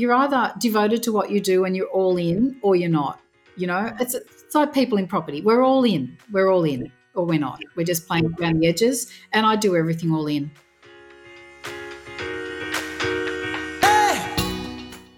[0.00, 3.20] you're either devoted to what you do and you're all in, or you're not.
[3.56, 4.02] You know, mm-hmm.
[4.02, 5.42] it's it's like people in property.
[5.42, 6.16] We're all in.
[6.32, 7.60] We're all in, or we're not.
[7.76, 8.42] We're just playing mm-hmm.
[8.42, 10.50] around the edges, and I do everything all in.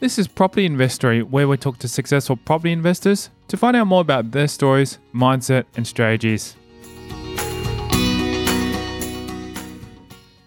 [0.01, 4.01] This is Property Investory, where we talk to successful property investors to find out more
[4.01, 6.57] about their stories, mindset, and strategies.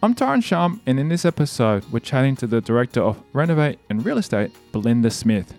[0.06, 4.06] I'm Tyrone Shum, and in this episode, we're chatting to the director of Renovate and
[4.06, 5.56] Real Estate, Belinda Smith.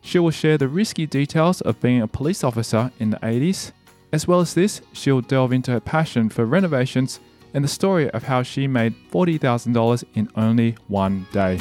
[0.00, 3.72] She will share the risky details of being a police officer in the 80s.
[4.10, 7.20] As well as this, she'll delve into her passion for renovations
[7.52, 11.58] and the story of how she made $40,000 in only one day.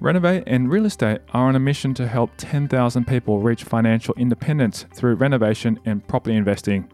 [0.00, 4.86] Renovate and Real Estate are on a mission to help 10,000 people reach financial independence
[4.94, 6.88] through renovation and property investing.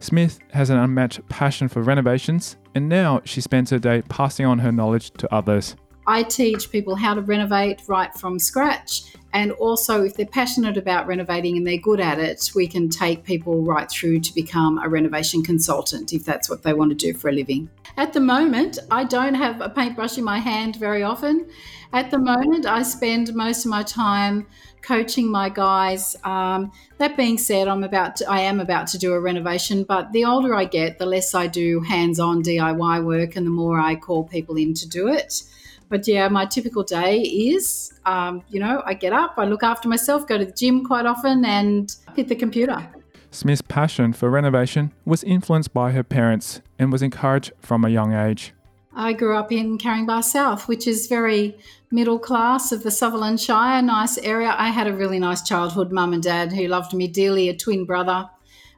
[0.00, 4.60] Smith has an unmatched passion for renovations, and now she spends her day passing on
[4.60, 5.76] her knowledge to others.
[6.08, 9.12] I teach people how to renovate right from scratch.
[9.34, 13.24] And also, if they're passionate about renovating and they're good at it, we can take
[13.24, 17.12] people right through to become a renovation consultant if that's what they want to do
[17.12, 17.68] for a living.
[17.98, 21.46] At the moment, I don't have a paintbrush in my hand very often.
[21.92, 24.46] At the moment, I spend most of my time
[24.80, 26.16] coaching my guys.
[26.24, 30.12] Um, that being said, I'm about to, I am about to do a renovation, but
[30.12, 33.94] the older I get, the less I do hands-on DIY work, and the more I
[33.94, 35.42] call people in to do it.
[35.88, 39.88] But yeah, my typical day is, um, you know, I get up, I look after
[39.88, 42.86] myself, go to the gym quite often, and hit the computer.
[43.30, 48.14] Smith's passion for renovation was influenced by her parents and was encouraged from a young
[48.14, 48.52] age.
[48.94, 51.56] I grew up in Caringbah South, which is very
[51.90, 54.54] middle class of the Sutherland Shire, nice area.
[54.58, 57.84] I had a really nice childhood, mum and dad who loved me dearly, a twin
[57.84, 58.28] brother.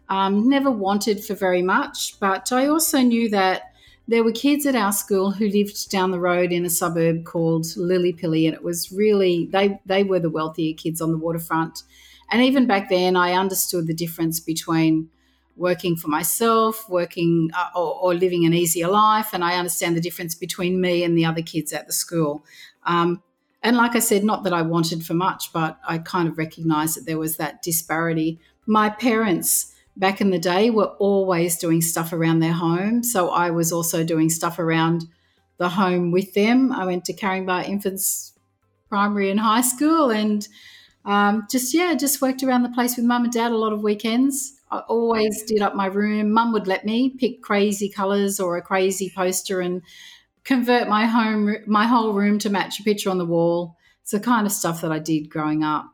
[0.09, 3.70] Um, never wanted for very much, but I also knew that
[4.11, 7.63] there were kids at our school who lived down the road in a suburb called
[7.77, 11.85] Lilli Pilli, and it was really they they were the wealthier kids on the waterfront.
[12.33, 15.09] And even back then, I understood the difference between
[15.57, 19.31] working for myself, working uh, or, or, living an easier life.
[19.33, 22.45] And I understand the difference between me and the other kids at the school.
[22.85, 23.23] Um,
[23.63, 26.97] and like I said, not that I wanted for much, but I kind of recognized
[26.97, 28.39] that there was that disparity.
[28.65, 33.03] My parents back in the day were always doing stuff around their home.
[33.03, 35.05] So I was also doing stuff around
[35.59, 36.73] the home with them.
[36.73, 38.33] I went to Caringbah Infants
[38.89, 40.47] Primary and High School and
[41.05, 43.83] um, just, yeah, just worked around the place with mum and dad a lot of
[43.83, 44.55] weekends.
[44.71, 46.33] I always did up my room.
[46.33, 49.83] Mum would let me pick crazy colours or a crazy poster and
[50.45, 53.77] convert my home, my whole room to match a picture on the wall.
[54.03, 55.87] It's the kind of stuff that I did growing up.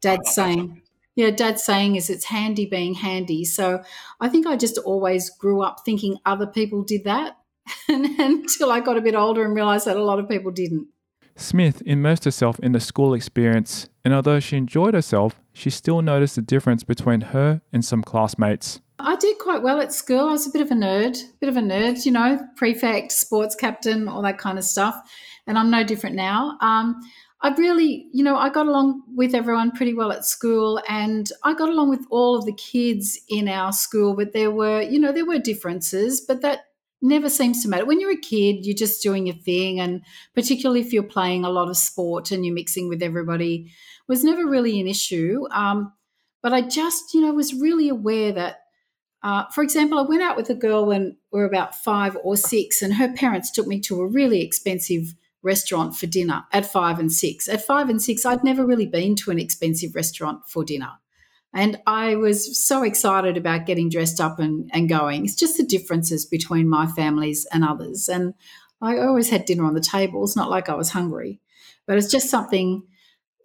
[0.00, 0.82] Dad's saying,
[1.16, 3.44] yeah, dad's saying is it's handy being handy.
[3.44, 3.82] So
[4.20, 7.38] I think I just always grew up thinking other people did that
[7.88, 10.88] until I got a bit older and realised that a lot of people didn't.
[11.36, 16.36] Smith immersed herself in the school experience, and although she enjoyed herself, she still noticed
[16.36, 18.80] the difference between her and some classmates.
[19.00, 20.28] I did quite well at school.
[20.28, 23.56] I was a bit of a nerd, bit of a nerd, you know, prefect, sports
[23.56, 24.96] captain, all that kind of stuff.
[25.46, 26.56] And I'm no different now.
[26.60, 27.00] Um,
[27.44, 31.52] I really, you know, I got along with everyone pretty well at school and I
[31.52, 35.12] got along with all of the kids in our school, but there were, you know,
[35.12, 36.60] there were differences, but that
[37.02, 37.84] never seems to matter.
[37.84, 39.78] When you're a kid, you're just doing your thing.
[39.78, 40.00] And
[40.34, 43.70] particularly if you're playing a lot of sport and you're mixing with everybody,
[44.08, 45.44] was never really an issue.
[45.50, 45.92] Um,
[46.42, 48.60] but I just, you know, was really aware that,
[49.22, 52.38] uh, for example, I went out with a girl when we were about five or
[52.38, 56.98] six, and her parents took me to a really expensive restaurant for dinner at five
[56.98, 57.48] and six.
[57.48, 60.92] At five and six, I'd never really been to an expensive restaurant for dinner.
[61.52, 65.24] And I was so excited about getting dressed up and, and going.
[65.24, 68.08] It's just the differences between my families and others.
[68.08, 68.34] And
[68.82, 70.24] I always had dinner on the table.
[70.24, 71.40] It's not like I was hungry,
[71.86, 72.82] but it's just something,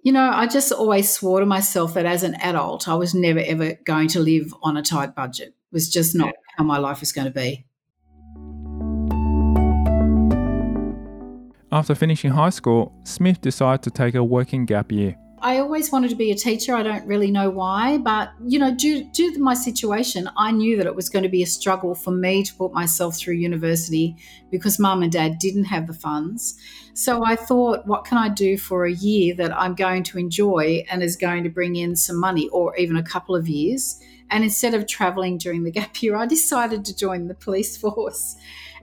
[0.03, 3.39] you know, I just always swore to myself that as an adult, I was never
[3.39, 5.49] ever going to live on a tight budget.
[5.49, 7.67] It was just not how my life was going to be.
[11.71, 15.15] After finishing high school, Smith decided to take a working gap year.
[15.41, 16.75] I always wanted to be a teacher.
[16.75, 20.75] I don't really know why, but you know, due, due to my situation, I knew
[20.77, 24.17] that it was going to be a struggle for me to put myself through university
[24.49, 26.57] because mum and dad didn't have the funds.
[26.93, 30.83] So I thought, what can I do for a year that I'm going to enjoy
[30.89, 34.01] and is going to bring in some money, or even a couple of years?
[34.31, 38.35] And instead of traveling during the gap year, I decided to join the police force.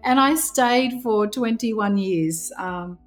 [0.05, 2.53] And I stayed for 21 years.
[2.59, 2.99] Um,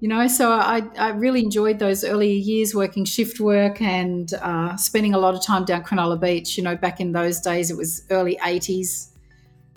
[0.00, 4.76] you know, so I, I really enjoyed those early years working shift work and uh,
[4.76, 6.58] spending a lot of time down Cronulla Beach.
[6.58, 9.12] You know, back in those days, it was early 80s.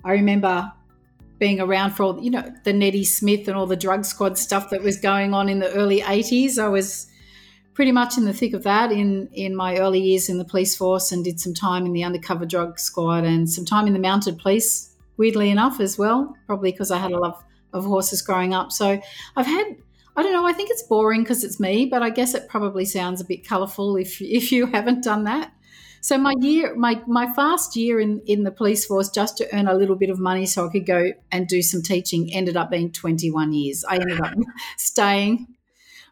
[0.04, 0.70] I remember
[1.38, 4.70] being around for all, you know, the Neddy Smith and all the drug squad stuff
[4.70, 6.58] that was going on in the early 80s.
[6.58, 7.06] I was
[7.74, 10.76] pretty much in the thick of that in, in my early years in the police
[10.76, 13.98] force and did some time in the undercover drug squad and some time in the
[14.00, 18.54] mounted police, weirdly enough, as well, probably because I had a love of horses growing
[18.54, 18.72] up.
[18.72, 19.00] So
[19.36, 19.76] I've had
[20.16, 20.48] I don't know.
[20.48, 23.46] I think it's boring because it's me, but I guess it probably sounds a bit
[23.46, 25.52] colourful if if you haven't done that.
[26.00, 29.68] So my year, my my fast year in in the police force, just to earn
[29.68, 32.70] a little bit of money so I could go and do some teaching, ended up
[32.70, 33.84] being 21 years.
[33.88, 34.34] I ended up
[34.76, 35.46] staying.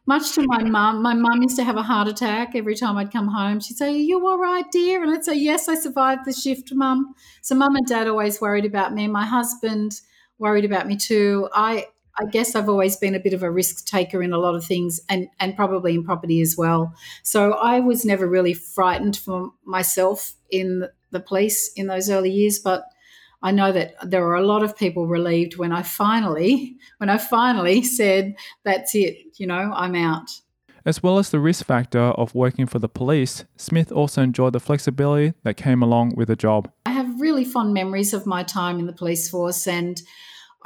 [0.09, 3.13] Much to my mum, my mum used to have a heart attack every time I'd
[3.13, 3.59] come home.
[3.59, 5.03] She'd say, Are you all right, dear?
[5.03, 7.15] And I'd say, Yes, I survived the shift, mum.
[7.43, 9.09] So mum and dad always worried about me.
[9.09, 10.01] My husband
[10.39, 11.49] worried about me too.
[11.53, 11.87] I
[12.19, 14.65] I guess I've always been a bit of a risk taker in a lot of
[14.65, 16.95] things and, and probably in property as well.
[17.23, 22.59] So I was never really frightened for myself in the police in those early years,
[22.59, 22.85] but
[23.43, 27.19] I know that there were a lot of people relieved when I finally when I
[27.19, 30.31] finally said that's it, you know, I'm out.
[30.85, 34.61] As well as the risk factor of working for the police, Smith also enjoyed the
[34.61, 36.71] flexibility that came along with the job.
[36.87, 40.01] I have really fond memories of my time in the police force and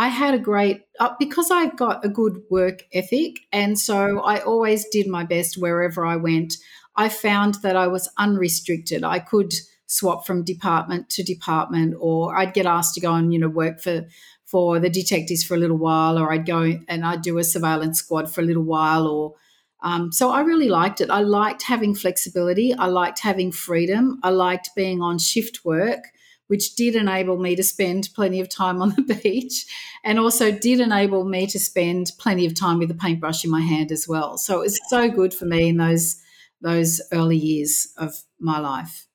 [0.01, 4.41] I had a great uh, because I've got a good work ethic, and so I
[4.41, 6.55] always did my best wherever I went.
[6.97, 9.05] I found that I was unrestricted.
[9.05, 9.53] I could
[9.91, 13.81] swap from department to department, or I'd get asked to go and you know work
[13.81, 14.07] for
[14.45, 17.99] for the detectives for a little while, or I'd go and I'd do a surveillance
[17.99, 19.35] squad for a little while, or
[19.83, 21.11] um, so I really liked it.
[21.11, 22.75] I liked having flexibility.
[22.75, 24.21] I liked having freedom.
[24.23, 26.05] I liked being on shift work
[26.51, 29.67] which did enable me to spend plenty of time on the beach
[30.03, 33.61] and also did enable me to spend plenty of time with a paintbrush in my
[33.61, 34.37] hand as well.
[34.37, 36.21] So it was so good for me in those
[36.61, 39.07] those early years of my life.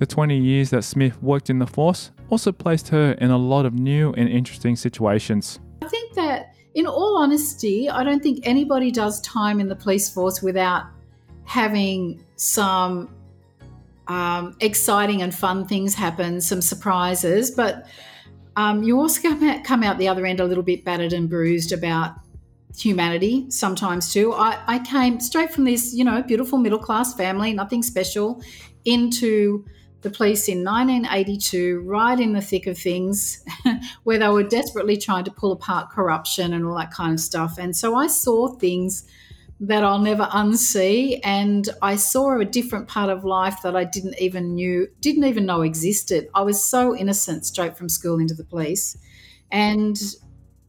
[0.00, 3.66] The 20 years that Smith worked in the force also placed her in a lot
[3.66, 5.60] of new and interesting situations.
[5.82, 10.08] I think that, in all honesty, I don't think anybody does time in the police
[10.08, 10.84] force without
[11.44, 13.14] having some
[14.08, 17.86] um, exciting and fun things happen, some surprises, but
[18.56, 22.14] um, you also come out, the other end a little bit battered and bruised about
[22.74, 24.32] humanity sometimes too.
[24.32, 28.42] I, I came straight from this, you know, beautiful middle class family, nothing special,
[28.86, 29.66] into
[30.02, 33.44] the police in 1982, right in the thick of things,
[34.04, 37.58] where they were desperately trying to pull apart corruption and all that kind of stuff.
[37.58, 39.06] And so I saw things
[39.60, 41.20] that I'll never unsee.
[41.22, 45.44] And I saw a different part of life that I didn't even knew, didn't even
[45.44, 46.28] know existed.
[46.34, 48.96] I was so innocent straight from school into the police.
[49.52, 50.00] And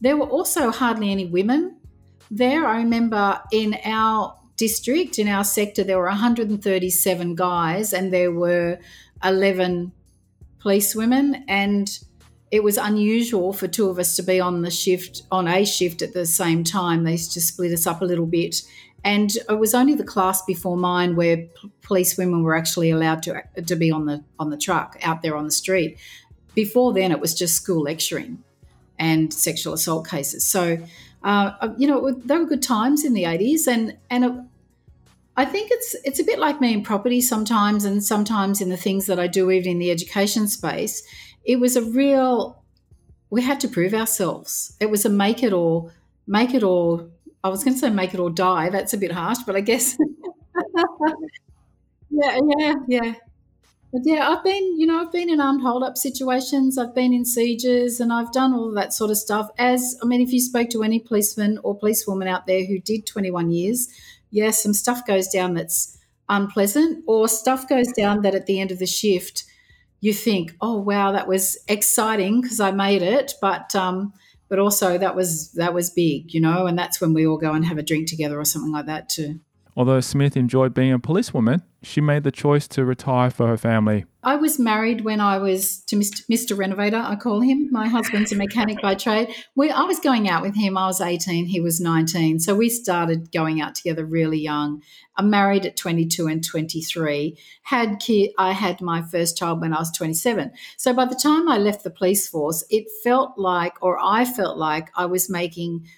[0.02, 1.78] there were also hardly any women
[2.30, 2.66] there.
[2.66, 8.78] I remember in our district, in our sector, there were 137 guys and there were
[9.24, 9.92] 11
[10.60, 11.44] police women.
[11.48, 11.98] And
[12.50, 16.02] it was unusual for two of us to be on the shift, on a shift
[16.02, 17.04] at the same time.
[17.04, 18.62] They just split us up a little bit.
[19.04, 23.22] And it was only the class before mine where p- police women were actually allowed
[23.24, 25.98] to, to be on the, on the truck out there on the street.
[26.54, 28.44] Before then, it was just school lecturing
[28.98, 30.44] and sexual assault cases.
[30.44, 30.78] So,
[31.24, 33.66] uh, uh you know, they were good times in the 80s.
[33.66, 34.48] And, and
[35.36, 38.76] I think it's it's a bit like me in property sometimes, and sometimes in the
[38.76, 41.02] things that I do, even in the education space
[41.44, 42.62] it was a real
[43.30, 44.76] we had to prove ourselves.
[44.78, 45.90] It was a make it or
[46.26, 47.08] make it or
[47.42, 48.68] I was going to say make it or die.
[48.70, 49.96] That's a bit harsh, but I guess
[52.10, 53.14] yeah, yeah, yeah.
[53.92, 57.12] But yeah, I've been, you know, I've been in armed hold up situations, I've been
[57.12, 59.50] in sieges, and I've done all that sort of stuff.
[59.58, 63.06] As I mean, if you spoke to any policeman or policewoman out there who did
[63.06, 63.88] 21 years,
[64.32, 65.96] yeah, some stuff goes down that's
[66.28, 69.44] unpleasant, or stuff goes down that at the end of the shift
[70.02, 74.12] you think, oh wow, that was exciting because I made it, but um,
[74.48, 77.52] but also that was that was big, you know, and that's when we all go
[77.52, 79.40] and have a drink together or something like that too.
[79.74, 84.04] Although Smith enjoyed being a policewoman, she made the choice to retire for her family.
[84.22, 86.56] I was married when I was to Mr.
[86.56, 87.68] Renovator, I call him.
[87.72, 89.34] My husband's a mechanic by trade.
[89.56, 90.76] We, I was going out with him.
[90.76, 92.38] I was 18, he was 19.
[92.38, 94.82] So we started going out together really young.
[95.16, 97.36] I'm married at 22 and 23.
[97.62, 100.52] Had kid, I had my first child when I was 27.
[100.76, 104.58] So by the time I left the police force, it felt like, or I felt
[104.58, 105.86] like I was making–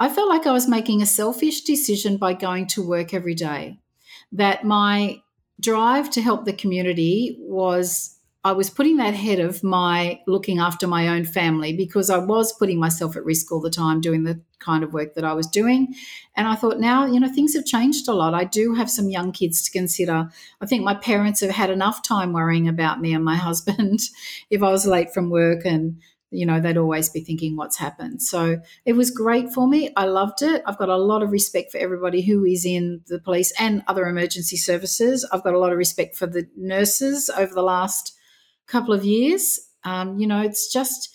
[0.00, 3.80] I felt like I was making a selfish decision by going to work every day.
[4.32, 5.22] That my
[5.60, 10.86] drive to help the community was I was putting that ahead of my looking after
[10.86, 14.40] my own family because I was putting myself at risk all the time doing the
[14.60, 15.94] kind of work that I was doing.
[16.36, 18.34] And I thought now, you know, things have changed a lot.
[18.34, 20.30] I do have some young kids to consider.
[20.60, 24.00] I think my parents have had enough time worrying about me and my husband
[24.50, 28.22] if I was late from work and you know, they'd always be thinking what's happened.
[28.22, 29.90] So it was great for me.
[29.96, 30.62] I loved it.
[30.66, 34.06] I've got a lot of respect for everybody who is in the police and other
[34.06, 35.26] emergency services.
[35.32, 38.14] I've got a lot of respect for the nurses over the last
[38.66, 39.58] couple of years.
[39.84, 41.14] Um, you know, it's just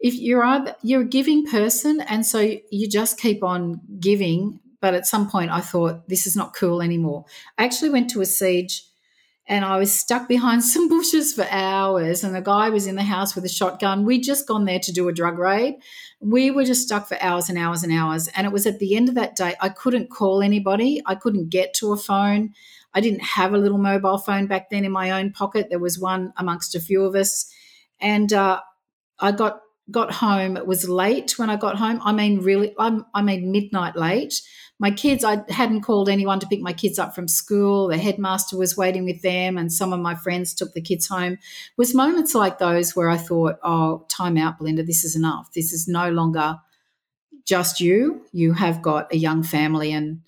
[0.00, 2.40] if you're either, you're a giving person, and so
[2.70, 4.60] you just keep on giving.
[4.80, 7.24] But at some point, I thought this is not cool anymore.
[7.56, 8.82] I actually went to a siege,
[9.46, 12.24] and I was stuck behind some bushes for hours.
[12.24, 14.04] And the guy was in the house with a shotgun.
[14.04, 15.76] We'd just gone there to do a drug raid.
[16.20, 18.28] We were just stuck for hours and hours and hours.
[18.28, 21.02] And it was at the end of that day, I couldn't call anybody.
[21.06, 22.54] I couldn't get to a phone.
[22.94, 25.66] I didn't have a little mobile phone back then in my own pocket.
[25.68, 27.52] There was one amongst a few of us,
[28.00, 28.60] and uh,
[29.18, 29.60] I got
[29.90, 30.56] got home.
[30.56, 32.00] It was late when I got home.
[32.04, 34.42] I mean, really, I'm, I mean midnight late.
[34.78, 37.88] My kids, I hadn't called anyone to pick my kids up from school.
[37.88, 41.34] The headmaster was waiting with them, and some of my friends took the kids home.
[41.34, 41.38] It
[41.76, 44.82] was moments like those where I thought, "Oh, time out, Belinda.
[44.82, 45.52] This is enough.
[45.52, 46.58] This is no longer."
[47.44, 50.22] just you you have got a young family and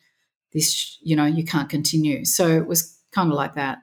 [0.52, 2.24] this, you know, you can't continue.
[2.24, 3.78] So it was kind of like that.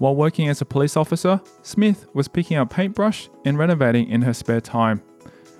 [0.00, 4.32] While working as a police officer, Smith was picking up paintbrush and renovating in her
[4.32, 5.02] spare time.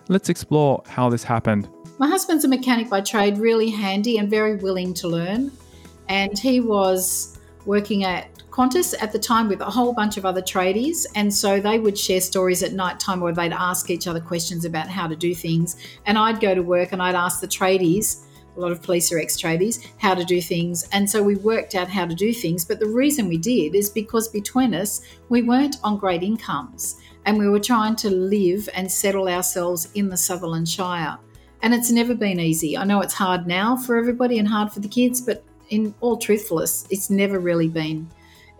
[0.08, 1.68] Let's explore how this happened.
[1.98, 5.52] My husband's a mechanic by trade, really handy and very willing to learn.
[6.08, 10.40] And he was working at Qantas at the time with a whole bunch of other
[10.40, 11.04] tradies.
[11.14, 14.64] And so they would share stories at night time where they'd ask each other questions
[14.64, 15.76] about how to do things.
[16.06, 18.24] And I'd go to work and I'd ask the tradies,
[18.60, 20.88] lot of police are ex tradies, how to do things.
[20.92, 22.64] And so we worked out how to do things.
[22.64, 27.38] But the reason we did is because between us, we weren't on great incomes and
[27.38, 31.18] we were trying to live and settle ourselves in the Sutherland Shire.
[31.62, 32.76] And it's never been easy.
[32.76, 36.16] I know it's hard now for everybody and hard for the kids, but in all
[36.16, 38.08] truthfulness, it's never really been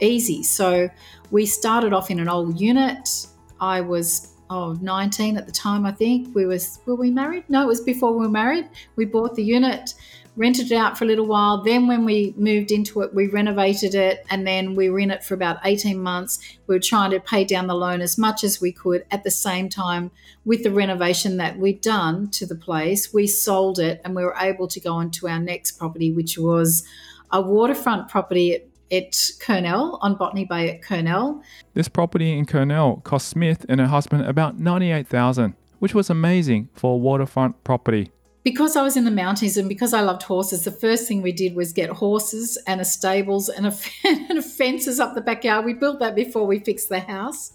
[0.01, 0.43] easy.
[0.43, 0.89] So
[1.31, 3.27] we started off in an old unit.
[3.61, 6.35] I was oh, 19 at the time, I think.
[6.35, 7.45] We was were we married?
[7.49, 8.69] No, it was before we were married.
[8.97, 9.95] We bought the unit,
[10.37, 11.63] rented it out for a little while.
[11.63, 15.23] Then when we moved into it, we renovated it and then we were in it
[15.23, 16.41] for about 18 months.
[16.67, 19.31] We were trying to pay down the loan as much as we could at the
[19.31, 20.11] same time
[20.45, 23.15] with the renovation that we'd done to the place.
[23.15, 26.37] We sold it and we were able to go on to our next property, which
[26.37, 26.85] was
[27.31, 31.43] a waterfront property at Kurnell on Botany Bay at Kurnell.
[31.75, 36.95] This property in Kurnell cost Smith and her husband about 98,000, which was amazing for
[36.95, 38.11] a waterfront property.
[38.43, 41.33] Because I was in the mountains and because I loved horses, the first thing we
[41.33, 45.65] did was get horses and a stables and a, and a fences up the backyard.
[45.65, 47.53] We built that before we fixed the house.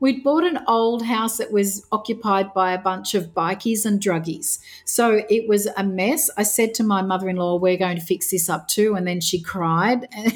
[0.00, 4.58] We'd bought an old house that was occupied by a bunch of bikies and druggies.
[4.84, 6.28] So it was a mess.
[6.36, 8.94] I said to my mother in law, We're going to fix this up too.
[8.96, 10.32] And then she cried and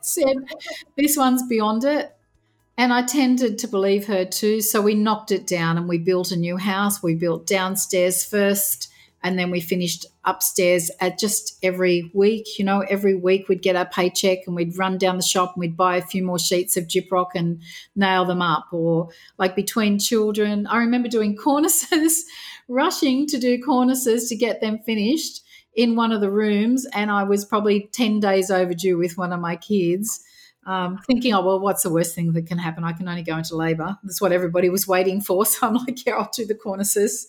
[0.00, 0.36] said,
[0.96, 2.16] This one's beyond it.
[2.76, 4.60] And I tended to believe her too.
[4.60, 7.02] So we knocked it down and we built a new house.
[7.02, 8.90] We built downstairs first
[9.24, 12.58] and then we finished upstairs at just every week.
[12.58, 15.60] You know, every week we'd get our paycheck and we'd run down the shop and
[15.60, 17.62] we'd buy a few more sheets of gyprock and
[17.96, 18.66] nail them up.
[18.70, 22.24] Or like between children, I remember doing cornices,
[22.68, 25.42] rushing to do cornices to get them finished
[25.74, 26.86] in one of the rooms.
[26.92, 30.22] And I was probably 10 days overdue with one of my kids.
[30.66, 32.84] Um, thinking, oh, well, what's the worst thing that can happen?
[32.84, 33.96] I can only go into labour.
[34.02, 35.46] That's what everybody was waiting for.
[35.46, 37.26] So I'm like, yeah, I'll do the cornices.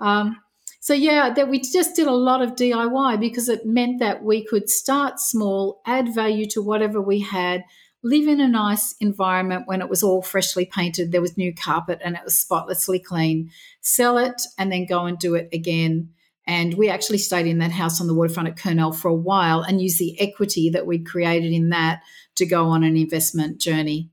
[0.00, 0.40] Um,
[0.80, 4.42] so yeah, that we just did a lot of DIY because it meant that we
[4.42, 7.64] could start small, add value to whatever we had,
[8.02, 12.00] live in a nice environment when it was all freshly painted, there was new carpet
[12.02, 13.50] and it was spotlessly clean,
[13.82, 16.08] sell it and then go and do it again.
[16.46, 19.60] And we actually stayed in that house on the waterfront at Kurnell for a while
[19.60, 22.00] and used the equity that we'd created in that
[22.36, 24.08] to go on an investment journey.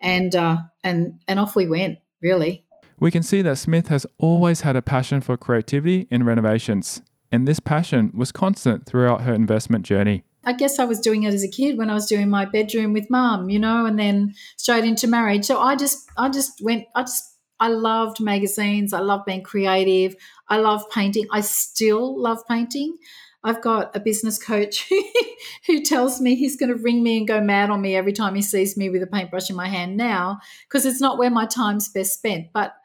[0.00, 2.66] And uh, and and off we went, really.
[3.02, 7.48] We can see that Smith has always had a passion for creativity in renovations, and
[7.48, 10.22] this passion was constant throughout her investment journey.
[10.44, 12.92] I guess I was doing it as a kid when I was doing my bedroom
[12.92, 15.46] with mum, you know, and then straight into marriage.
[15.46, 17.24] So I just I just went I just
[17.58, 18.92] I loved magazines.
[18.92, 20.14] I love being creative.
[20.48, 21.26] I love painting.
[21.32, 22.98] I still love painting.
[23.42, 24.88] I've got a business coach
[25.66, 28.36] who tells me he's going to ring me and go mad on me every time
[28.36, 31.46] he sees me with a paintbrush in my hand now because it's not where my
[31.46, 32.46] time's best spent.
[32.54, 32.76] But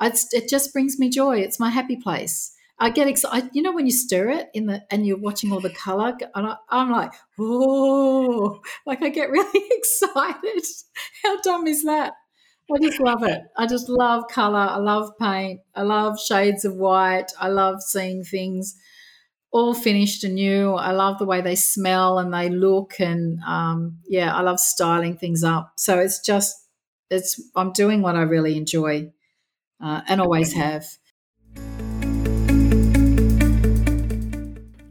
[0.00, 1.38] it just brings me joy.
[1.38, 2.52] It's my happy place.
[2.78, 3.50] I get excited.
[3.52, 6.46] You know when you stir it in the and you're watching all the color, and
[6.46, 10.64] I, I'm like, oh, like I get really excited.
[11.22, 12.14] How dumb is that?
[12.72, 13.42] I just love it.
[13.58, 14.58] I just love color.
[14.58, 15.60] I love paint.
[15.74, 17.32] I love shades of white.
[17.38, 18.76] I love seeing things
[19.52, 20.74] all finished and new.
[20.74, 25.16] I love the way they smell and they look, and um, yeah, I love styling
[25.16, 25.72] things up.
[25.76, 26.54] So it's just,
[27.10, 29.10] it's I'm doing what I really enjoy,
[29.80, 30.86] uh, and always have.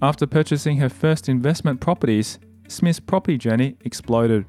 [0.01, 4.45] After purchasing her first investment properties, Smith's property journey exploded.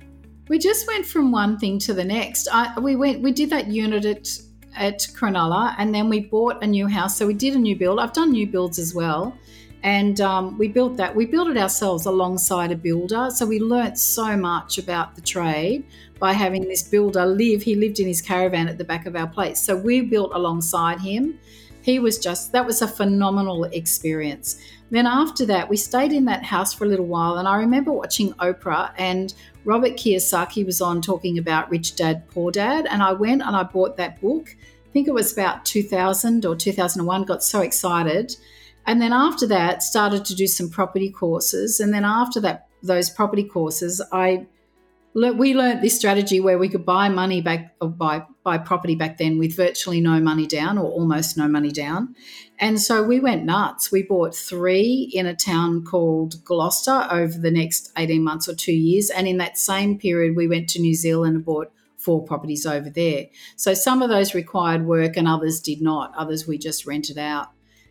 [0.49, 2.49] We just went from one thing to the next.
[2.53, 4.29] I, we went, we did that unit at
[4.77, 7.17] at Cronulla, and then we bought a new house.
[7.17, 7.99] So we did a new build.
[7.99, 9.37] I've done new builds as well,
[9.83, 11.15] and um, we built that.
[11.15, 13.31] We built it ourselves alongside a builder.
[13.31, 15.85] So we learnt so much about the trade
[16.19, 17.63] by having this builder live.
[17.63, 19.61] He lived in his caravan at the back of our place.
[19.61, 21.39] So we built alongside him.
[21.83, 24.61] He was just that was a phenomenal experience.
[24.91, 27.93] Then after that, we stayed in that house for a little while, and I remember
[27.93, 29.33] watching Oprah and
[29.65, 33.63] Robert Kiyosaki was on talking about Rich Dad Poor Dad, and I went and I
[33.63, 34.55] bought that book.
[34.59, 37.23] I think it was about 2000 or 2001.
[37.23, 38.37] Got so excited,
[38.91, 43.09] and then after that, started to do some property courses, and then after that, those
[43.09, 44.49] property courses, I
[45.15, 49.19] we learned this strategy where we could buy money back or buy buy property back
[49.19, 52.17] then with virtually no money down or almost no money down.
[52.59, 53.93] And so we went nuts.
[53.93, 58.73] We bought three in a town called Gloucester over the next 18 months or two
[58.73, 59.09] years.
[59.09, 62.91] And in that same period, we went to New Zealand and bought four properties over
[62.91, 63.27] there.
[63.55, 66.13] So some of those required work and others did not.
[66.17, 67.51] Others we just rented out.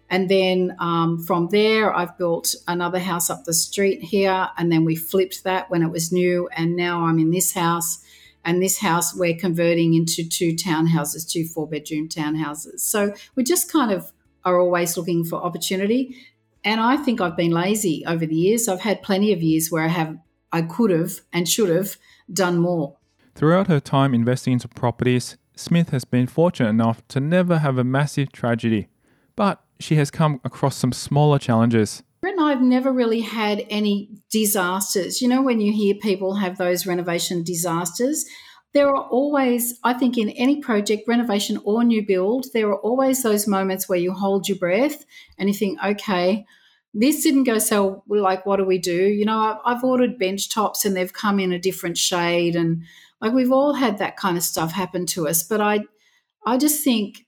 [0.09, 4.49] And then um, from there, I've built another house up the street here.
[4.57, 6.49] And then we flipped that when it was new.
[6.53, 8.03] And now I'm in this house.
[8.43, 12.79] And this house we're converting into two townhouses, two four bedroom townhouses.
[12.79, 14.11] So we just kind of
[14.45, 16.15] are always looking for opportunity.
[16.63, 18.67] And I think I've been lazy over the years.
[18.67, 20.17] I've had plenty of years where I have,
[20.51, 21.97] I could have and should have
[22.31, 22.97] done more.
[23.35, 27.83] Throughout her time investing into properties, Smith has been fortunate enough to never have a
[27.83, 28.87] massive tragedy.
[29.35, 32.03] But she has come across some smaller challenges.
[32.21, 35.21] And I have never really had any disasters.
[35.21, 38.25] You know, when you hear people have those renovation disasters,
[38.73, 43.23] there are always, I think, in any project, renovation or new build, there are always
[43.23, 45.05] those moments where you hold your breath
[45.37, 46.45] and you think, okay,
[46.93, 50.49] this didn't go so like what do we do you know I've, I've, ordered bench
[50.49, 52.83] tops and they've come in a different shade and
[53.21, 55.81] like we've all had that kind of stuff happen to us but i
[56.45, 57.25] i just think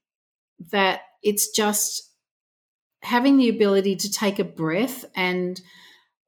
[0.72, 2.11] that it's just
[3.02, 5.62] having the ability to take a breath and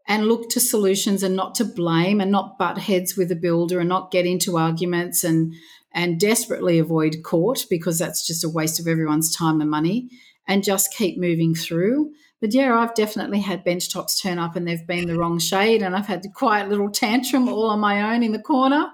[0.06, 3.80] and look to solutions and not to blame and not butt heads with the builder
[3.80, 5.54] and not get into arguments and
[5.94, 10.10] and desperately avoid court because that's just a waste of everyone's time and money
[10.48, 12.12] and just keep moving through.
[12.42, 15.82] But yeah, I've definitely had bench tops turn up and they've been the wrong shade
[15.82, 18.92] and I've had a quiet little tantrum all on my own in the corner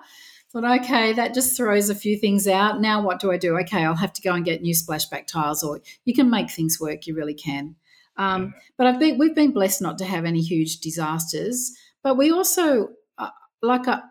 [0.51, 2.81] thought, okay, that just throws a few things out.
[2.81, 3.57] Now, what do I do?
[3.59, 6.79] Okay, I'll have to go and get new splashback tiles, or you can make things
[6.79, 7.07] work.
[7.07, 7.75] You really can.
[8.17, 11.71] Um, but I've been, we've been blessed not to have any huge disasters.
[12.03, 13.29] But we also, uh,
[13.61, 14.01] like, a, uh,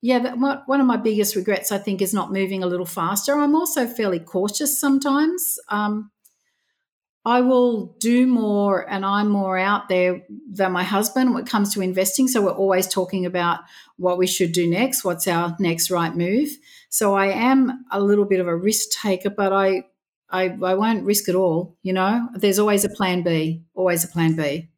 [0.00, 3.34] yeah, that, one of my biggest regrets, I think, is not moving a little faster.
[3.34, 5.58] I'm also fairly cautious sometimes.
[5.70, 6.12] Um,
[7.28, 11.74] I will do more and I'm more out there than my husband when it comes
[11.74, 12.26] to investing.
[12.26, 13.60] So we're always talking about
[13.98, 16.48] what we should do next, what's our next right move.
[16.88, 19.82] So I am a little bit of a risk taker, but I
[20.30, 22.30] I, I won't risk it all, you know.
[22.34, 24.70] There's always a plan B, always a plan B.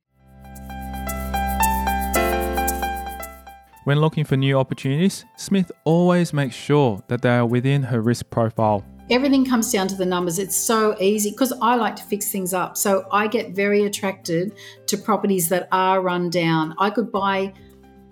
[3.85, 8.29] When looking for new opportunities, Smith always makes sure that they are within her risk
[8.31, 10.38] profile everything comes down to the numbers.
[10.38, 12.77] It's so easy because I like to fix things up.
[12.77, 14.55] So I get very attracted
[14.87, 16.75] to properties that are run down.
[16.79, 17.53] I could buy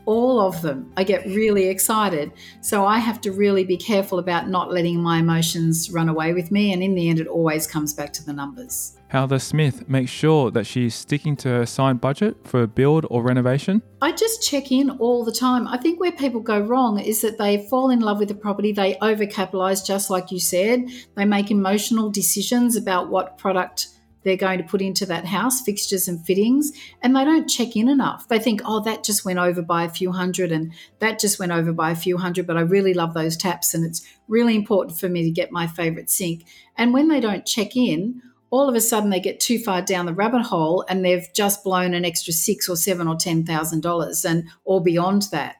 [0.09, 0.91] all of them.
[0.97, 2.33] I get really excited.
[2.63, 6.51] So I have to really be careful about not letting my emotions run away with
[6.51, 6.73] me.
[6.73, 8.97] And in the end, it always comes back to the numbers.
[9.09, 13.07] How does Smith makes sure that she's sticking to her assigned budget for a build
[13.11, 13.83] or renovation?
[14.01, 15.69] I just check in all the time.
[15.69, 18.73] I think where people go wrong is that they fall in love with the property,
[18.73, 20.87] they overcapitalize, just like you said.
[21.17, 23.89] They make emotional decisions about what product
[24.23, 27.89] they're going to put into that house, fixtures and fittings, and they don't check in
[27.89, 28.29] enough.
[28.29, 31.53] They think, oh, that just went over by a few hundred and that just went
[31.53, 34.99] over by a few hundred, but I really love those taps and it's really important
[34.99, 36.45] for me to get my favorite sink.
[36.77, 40.07] And when they don't check in, all of a sudden they get too far down
[40.07, 43.83] the rabbit hole and they've just blown an extra six or seven or ten thousand
[43.83, 45.57] dollars and or beyond that.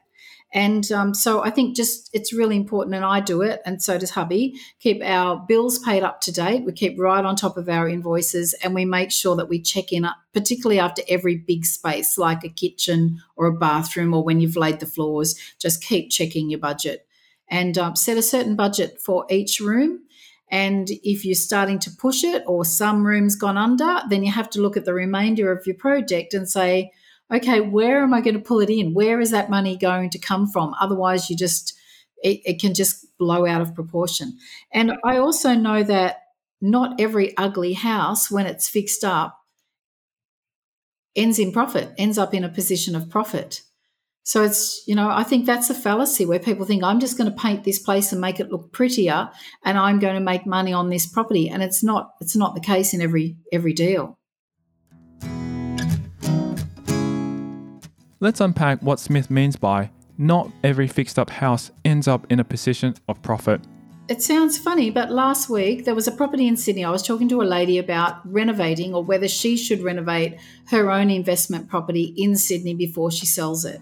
[0.51, 3.99] And um, so I think just it's really important, and I do it, and so
[3.99, 4.55] does hubby.
[4.79, 6.65] Keep our bills paid up to date.
[6.65, 9.91] We keep right on top of our invoices, and we make sure that we check
[9.91, 14.55] in, particularly after every big space like a kitchen or a bathroom, or when you've
[14.55, 15.35] laid the floors.
[15.59, 17.05] Just keep checking your budget
[17.47, 19.99] and um, set a certain budget for each room.
[20.51, 24.49] And if you're starting to push it, or some rooms gone under, then you have
[24.51, 26.91] to look at the remainder of your project and say,
[27.31, 28.93] okay, where am I going to pull it in?
[28.93, 30.73] Where is that money going to come from?
[30.79, 31.73] Otherwise, you just,
[32.23, 34.37] it, it can just blow out of proportion.
[34.73, 36.17] And I also know that
[36.61, 39.37] not every ugly house, when it's fixed up,
[41.15, 43.61] ends in profit, ends up in a position of profit.
[44.23, 47.31] So it's, you know, I think that's a fallacy where people think I'm just going
[47.31, 49.29] to paint this place and make it look prettier
[49.65, 51.49] and I'm going to make money on this property.
[51.49, 54.18] And it's not, it's not the case in every every deal.
[58.21, 62.43] Let's unpack what Smith means by not every fixed up house ends up in a
[62.43, 63.61] position of profit.
[64.09, 66.83] It sounds funny, but last week there was a property in Sydney.
[66.83, 71.09] I was talking to a lady about renovating or whether she should renovate her own
[71.09, 73.79] investment property in Sydney before she sells it.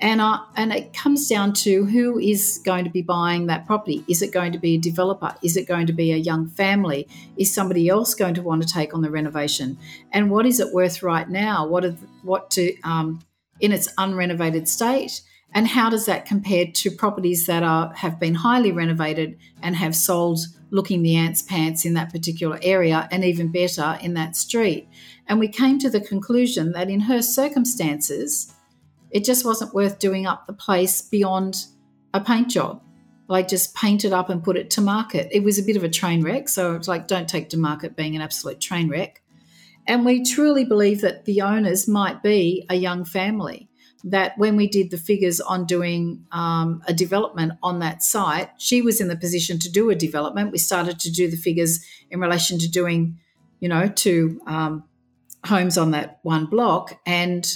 [0.00, 4.04] And, uh, and it comes down to who is going to be buying that property.
[4.06, 5.34] Is it going to be a developer?
[5.42, 7.08] Is it going to be a young family?
[7.38, 9.78] Is somebody else going to want to take on the renovation?
[10.10, 11.66] And what is it worth right now?
[11.66, 13.20] What are, what do um,
[13.62, 15.22] in its unrenovated state?
[15.54, 19.94] And how does that compare to properties that are have been highly renovated and have
[19.94, 24.88] sold looking the ants pants in that particular area and even better in that street?
[25.26, 28.54] And we came to the conclusion that in her circumstances,
[29.10, 31.66] it just wasn't worth doing up the place beyond
[32.14, 32.82] a paint job.
[33.28, 35.28] Like just paint it up and put it to market.
[35.30, 36.48] It was a bit of a train wreck.
[36.48, 39.21] So it's like, don't take to market being an absolute train wreck.
[39.86, 43.68] And we truly believe that the owners might be a young family.
[44.04, 48.82] That when we did the figures on doing um, a development on that site, she
[48.82, 50.50] was in the position to do a development.
[50.50, 53.18] We started to do the figures in relation to doing,
[53.60, 54.84] you know, two um,
[55.44, 57.00] homes on that one block.
[57.06, 57.46] And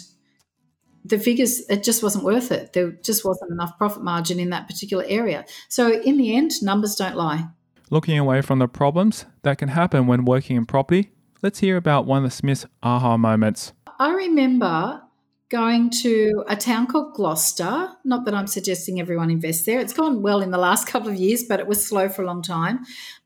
[1.05, 2.73] the figures, it just wasn't worth it.
[2.73, 5.45] There just wasn't enough profit margin in that particular area.
[5.69, 7.49] So, in the end, numbers don't lie.
[7.91, 11.11] Looking away from the problems that can happen when working in property,
[11.43, 13.73] Let's hear about one of the Smith's aha moments.
[13.99, 15.03] I remember
[15.49, 17.91] going to a town called Gloucester.
[18.05, 19.79] Not that I'm suggesting everyone invest there.
[19.79, 22.27] It's gone well in the last couple of years, but it was slow for a
[22.27, 22.81] long time.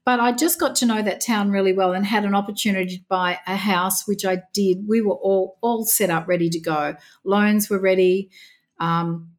[0.04, 3.04] But I just got to know that town really well and had an opportunity to
[3.08, 4.88] buy a house, which I did.
[4.88, 6.96] We were all all set up, ready to go.
[7.24, 8.30] Loans were ready.
[8.80, 9.30] Um,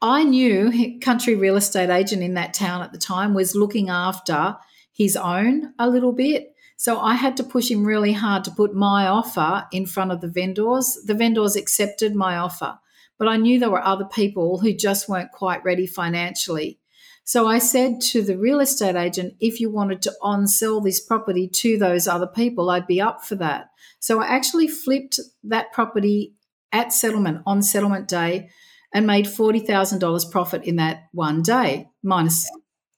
[0.00, 4.56] I knew country real estate agent in that town at the time was looking after
[4.92, 6.51] his own a little bit
[6.82, 10.20] so I had to push him really hard to put my offer in front of
[10.20, 10.98] the vendors.
[11.06, 12.80] The vendors accepted my offer,
[13.20, 16.80] but I knew there were other people who just weren't quite ready financially.
[17.22, 20.98] So I said to the real estate agent, if you wanted to on sell this
[20.98, 23.66] property to those other people, I'd be up for that.
[24.00, 26.34] So I actually flipped that property
[26.72, 28.50] at settlement on settlement day
[28.92, 32.50] and made $40,000 profit in that one day, minus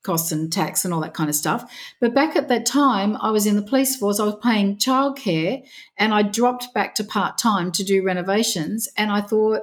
[0.04, 1.70] costs and tax and all that kind of stuff.
[2.00, 4.20] But back at that time, I was in the police force.
[4.20, 5.64] I was paying childcare
[5.98, 8.88] and I dropped back to part time to do renovations.
[8.96, 9.62] And I thought,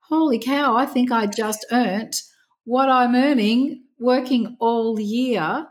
[0.00, 2.14] holy cow, I think I just earned
[2.64, 5.66] what I'm earning working all year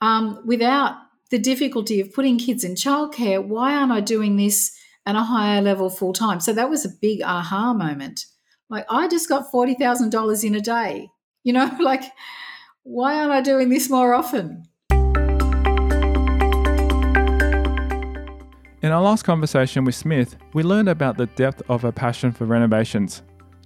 [0.00, 0.96] um, without
[1.30, 3.42] the difficulty of putting kids in childcare.
[3.42, 6.40] Why aren't I doing this at a higher level full time?
[6.40, 8.26] So that was a big aha moment.
[8.68, 11.08] Like, I just got $40,000 in a day.
[11.42, 12.02] You know, like
[12.84, 14.62] why aren't I doing this more often?
[18.82, 22.44] In our last conversation with Smith, we learned about the depth of her passion for
[22.44, 23.22] renovations.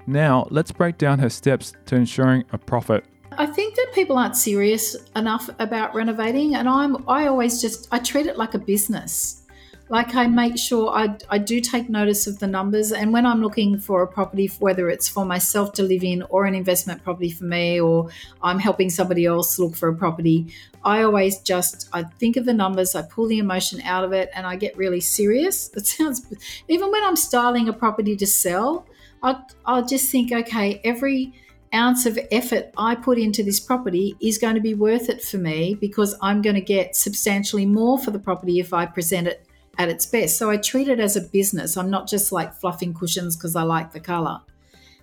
[0.07, 3.05] Now, let's break down her steps to ensuring a profit.
[3.33, 7.99] I think that people aren't serious enough about renovating, and I'm I always just I
[7.99, 9.43] treat it like a business
[9.91, 12.93] like I make sure I, I do take notice of the numbers.
[12.93, 16.45] And when I'm looking for a property, whether it's for myself to live in or
[16.45, 18.11] an investment property for me, or
[18.43, 20.53] I'm helping somebody else look for a property,
[20.85, 24.31] I always just I think of the numbers, I pull the emotion out of it,
[24.35, 25.71] and I get really serious.
[25.79, 26.27] It sounds
[26.69, 28.87] even when I'm styling a property to sell,
[29.23, 31.33] I'll, I'll just think, okay, every
[31.75, 35.39] ounce of effort I put into this property is going to be worth it for
[35.39, 39.48] me because I'm going to get substantially more for the property if I present it
[39.79, 40.37] at its best.
[40.37, 41.77] So I treat it as a business.
[41.77, 44.41] I'm not just like fluffing cushions because I like the color.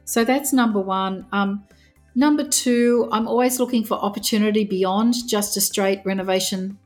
[0.03, 1.25] So that's number one.
[1.31, 1.63] Um,
[2.13, 6.77] number two, I'm always looking for opportunity beyond just a straight renovation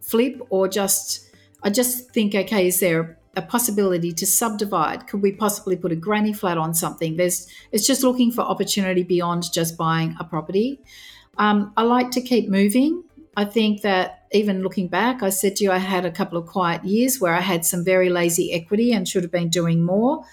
[0.00, 1.30] flip or just,
[1.62, 5.06] I just think, okay, is there a possibility to subdivide?
[5.06, 7.16] Could we possibly put a granny flat on something?
[7.16, 10.80] There's it's just looking for opportunity beyond just buying a property.
[11.38, 13.04] Um, I like to keep moving.
[13.38, 16.46] I think that even looking back, I said to you, I had a couple of
[16.46, 20.24] quiet years where I had some very lazy equity and should have been doing more.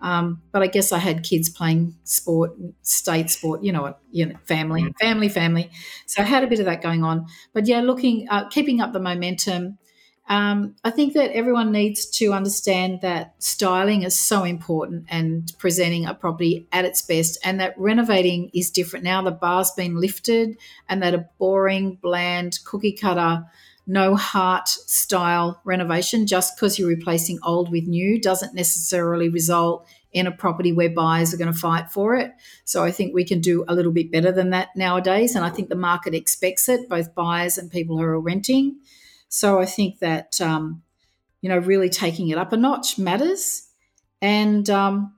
[0.00, 4.26] Um, but I guess I had kids playing sport, state sport, you know what, you
[4.26, 4.92] know, family, mm.
[4.98, 5.70] family, family.
[6.06, 7.26] So I had a bit of that going on.
[7.52, 9.78] But yeah, looking, uh, keeping up the momentum.
[10.28, 16.04] Um, I think that everyone needs to understand that styling is so important and presenting
[16.04, 19.22] a property at its best, and that renovating is different now.
[19.22, 23.46] The bar's been lifted, and that a boring, bland, cookie cutter
[23.88, 30.26] no heart style renovation just because you're replacing old with new doesn't necessarily result in
[30.26, 32.32] a property where buyers are going to fight for it.
[32.64, 35.34] So I think we can do a little bit better than that nowadays.
[35.34, 38.76] And I think the market expects it, both buyers and people who are renting.
[39.28, 40.82] So I think that, um,
[41.40, 43.68] you know, really taking it up a notch matters.
[44.20, 45.14] And, um,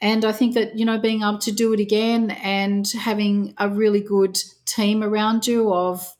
[0.00, 3.68] and I think that, you know, being able to do it again and having a
[3.68, 6.14] really good team around you of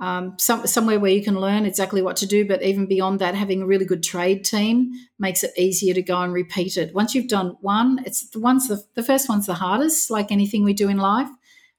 [0.00, 2.44] um, some, somewhere where you can learn exactly what to do.
[2.48, 6.20] But even beyond that, having a really good trade team makes it easier to go
[6.20, 6.94] and repeat it.
[6.94, 10.64] Once you've done one, it's the one's the, the first one's the hardest, like anything
[10.64, 11.28] we do in life,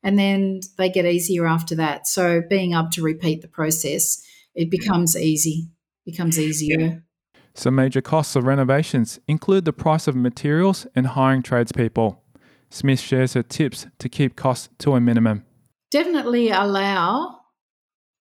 [0.03, 2.07] and then they get easier after that.
[2.07, 5.69] So being able to repeat the process, it becomes easy,
[6.05, 7.03] becomes easier.
[7.55, 12.23] Some major costs of renovations include the price of materials and hiring tradespeople.
[12.69, 15.45] Smith shares her tips to keep costs to a minimum.
[15.91, 17.39] Definitely allow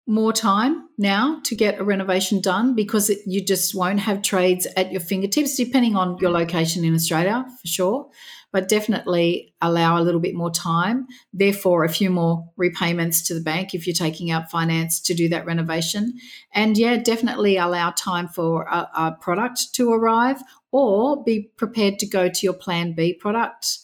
[0.07, 4.67] more time now to get a renovation done because it, you just won't have trades
[4.77, 8.11] at your fingertips, depending on your location in Australia for sure.
[8.53, 11.07] But definitely allow a little bit more time.
[11.33, 15.29] Therefore, a few more repayments to the bank if you're taking out finance to do
[15.31, 16.15] that renovation.
[16.53, 22.07] And yeah, definitely allow time for a, a product to arrive or be prepared to
[22.07, 23.79] go to your plan B product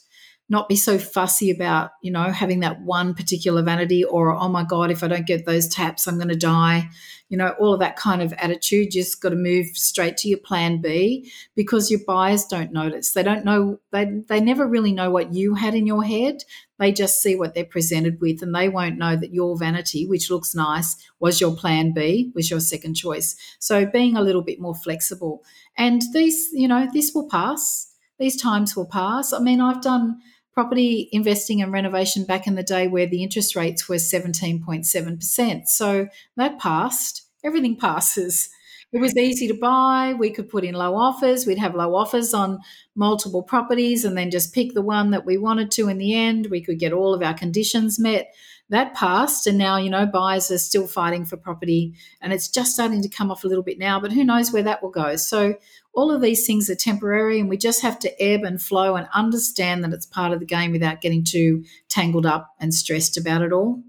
[0.48, 4.64] not be so fussy about, you know, having that one particular vanity or, oh my
[4.64, 6.88] God, if I don't get those taps, I'm going to die.
[7.28, 8.94] You know, all of that kind of attitude.
[8.94, 13.12] You just got to move straight to your plan B because your buyers don't notice.
[13.12, 16.44] They don't know, they, they never really know what you had in your head.
[16.78, 20.30] They just see what they're presented with and they won't know that your vanity, which
[20.30, 23.36] looks nice, was your plan B, was your second choice.
[23.58, 25.42] So being a little bit more flexible.
[25.76, 27.92] And these, you know, this will pass.
[28.18, 29.32] These times will pass.
[29.32, 30.20] I mean, I've done
[30.58, 35.68] property investing and renovation back in the day where the interest rates were 17.7%.
[35.68, 37.28] So that passed.
[37.44, 38.48] Everything passes.
[38.92, 40.16] It was easy to buy.
[40.18, 41.46] We could put in low offers.
[41.46, 42.58] We'd have low offers on
[42.96, 46.48] multiple properties and then just pick the one that we wanted to in the end.
[46.50, 48.34] We could get all of our conditions met.
[48.70, 49.46] That passed.
[49.46, 53.08] And now, you know, buyers are still fighting for property and it's just starting to
[53.08, 55.16] come off a little bit now, but who knows where that will go.
[55.16, 55.54] So
[55.94, 59.08] all of these things are temporary and we just have to ebb and flow and
[59.14, 63.42] understand that it's part of the game without getting too tangled up and stressed about
[63.42, 63.82] it all.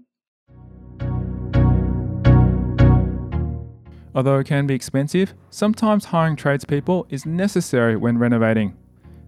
[4.12, 8.76] Although it can be expensive, sometimes hiring tradespeople is necessary when renovating.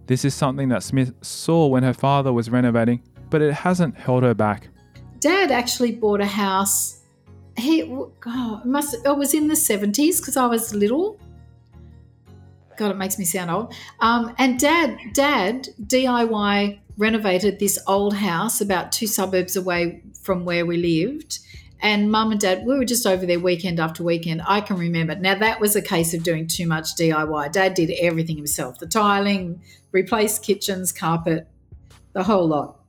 [0.07, 4.23] This is something that Smith saw when her father was renovating, but it hasn't held
[4.23, 4.67] her back.
[5.23, 7.03] Dad actually bought a house.
[7.57, 11.17] He oh, it must it was in the 70s because I was little
[12.77, 13.73] God, it makes me sound old.
[13.99, 20.65] Um, and dad, dad DIY renovated this old house about two suburbs away from where
[20.65, 21.39] we lived.
[21.81, 24.41] And mum and dad, we were just over there weekend after weekend.
[24.47, 25.15] I can remember.
[25.15, 27.51] Now, that was a case of doing too much DIY.
[27.51, 31.47] Dad did everything himself the tiling, replaced kitchens, carpet,
[32.13, 32.79] the whole lot.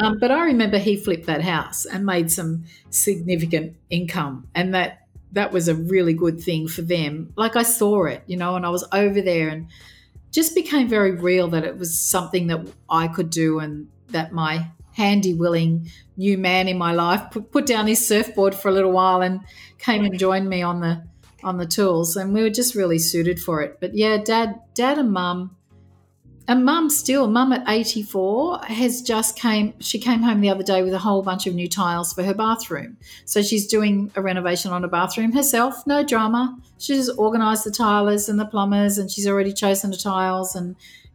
[0.00, 4.48] Um, but I remember he flipped that house and made some significant income.
[4.54, 7.32] And that that was a really good thing for them.
[7.36, 9.68] Like I saw it, you know, and I was over there and
[10.32, 14.70] just became very real that it was something that I could do and that my
[14.94, 18.90] handy, willing new man in my life put, put down his surfboard for a little
[18.90, 19.40] while and
[19.78, 21.04] came and joined me on the
[21.42, 23.78] on the tools and we were just really suited for it.
[23.80, 25.56] But yeah, dad dad and mum
[26.50, 30.82] and mum still, mum at 84 has just came, she came home the other day
[30.82, 32.96] with a whole bunch of new tiles for her bathroom.
[33.24, 36.58] So she's doing a renovation on a bathroom herself, no drama.
[36.76, 40.74] She's organised the tilers and the plumbers and she's already chosen the tiles and,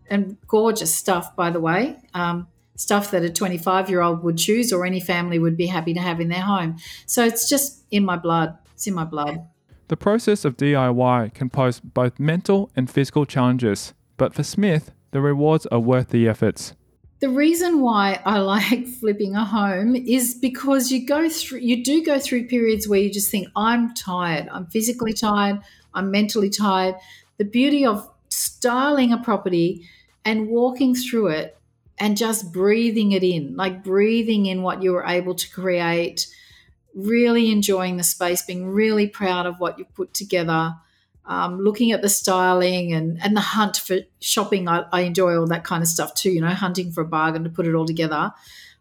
[0.09, 1.97] and gorgeous stuff, by the way.
[2.13, 5.93] Um, stuff that a 25 year old would choose or any family would be happy
[5.95, 6.77] to have in their home.
[7.07, 8.57] So it's just in my blood.
[8.73, 9.45] It's in my blood.
[9.89, 15.21] The process of DIY can pose both mental and physical challenges, but for Smith, the
[15.21, 16.73] rewards are worth the efforts.
[17.21, 22.03] The reason why I like flipping a home is because you go through you do
[22.03, 25.61] go through periods where you just think I'm tired, I'm physically tired,
[25.93, 26.95] I'm mentally tired.
[27.37, 29.87] the beauty of styling a property
[30.25, 31.57] and walking through it
[31.97, 36.27] and just breathing it in, like breathing in what you were able to create,
[36.93, 40.75] really enjoying the space, being really proud of what you put together,
[41.27, 44.67] um, looking at the styling and, and the hunt for shopping.
[44.67, 47.43] I, I enjoy all that kind of stuff too, you know, hunting for a bargain
[47.43, 48.31] to put it all together.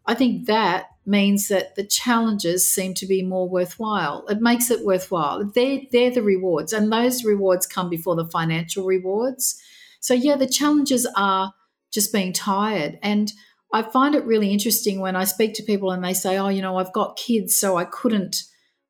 [0.06, 4.26] I think that means that the challenges seem to be more worthwhile.
[4.28, 5.44] It makes it worthwhile.
[5.44, 9.60] They're, they're the rewards, and those rewards come before the financial rewards.
[10.00, 11.54] So, yeah, the challenges are
[11.90, 12.98] just being tired.
[13.02, 13.32] And
[13.72, 16.60] I find it really interesting when I speak to people and they say, Oh, you
[16.60, 18.44] know, I've got kids, so I couldn't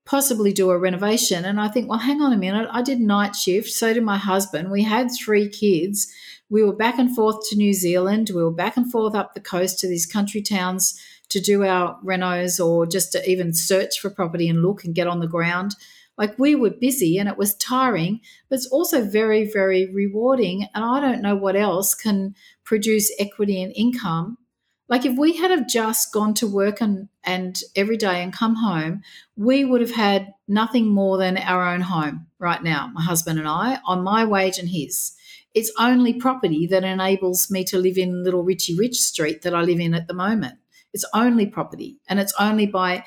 [0.04, 1.44] possibly do a renovation.
[1.44, 2.68] And I think, Well, hang on a minute.
[2.70, 3.70] I did night shift.
[3.70, 4.70] So did my husband.
[4.70, 6.12] We had three kids.
[6.50, 8.30] We were back and forth to New Zealand.
[8.34, 11.98] We were back and forth up the coast to these country towns to do our
[12.04, 15.74] renos or just to even search for property and look and get on the ground.
[16.16, 20.68] Like we were busy and it was tiring, but it's also very, very rewarding.
[20.74, 24.38] And I don't know what else can produce equity and income.
[24.88, 28.56] Like if we had have just gone to work and, and every day and come
[28.56, 29.02] home,
[29.34, 33.48] we would have had nothing more than our own home right now, my husband and
[33.48, 35.12] I, on my wage and his.
[35.54, 39.62] It's only property that enables me to live in little Richie Rich Street that I
[39.62, 40.58] live in at the moment.
[40.92, 41.98] It's only property.
[42.08, 43.04] And it's only by